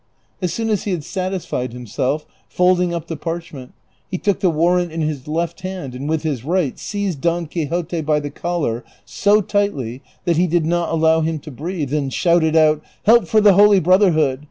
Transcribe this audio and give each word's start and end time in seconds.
As 0.41 0.51
soon 0.51 0.69
as 0.71 0.85
he 0.85 0.91
had 0.93 1.03
satisfied 1.03 1.73
himself, 1.73 2.25
folding 2.49 2.89
wp 2.89 3.05
the 3.05 3.15
parchment, 3.15 3.73
he 4.09 4.17
took 4.17 4.39
the 4.39 4.49
warrant 4.49 4.91
in 4.91 5.01
his 5.01 5.27
left 5.27 5.61
hand 5.61 5.93
and 5.93 6.09
with 6.09 6.23
his 6.23 6.43
right 6.43 6.79
seized 6.79 7.21
L^on 7.21 7.47
Quixote 7.47 8.01
by 8.01 8.19
the 8.19 8.31
collar 8.31 8.83
so 9.05 9.43
tightl}' 9.43 10.01
that 10.25 10.37
he 10.37 10.47
did 10.47 10.65
not 10.65 10.89
allow 10.91 11.21
hini 11.21 11.39
to 11.43 11.51
breathe, 11.51 11.93
and 11.93 12.11
shouted 12.11 12.55
aloud, 12.55 12.79
^' 12.81 12.81
Help 13.03 13.27
for 13.27 13.41
the 13.41 13.53
Holy 13.53 13.79
Brotherhood 13.79 14.39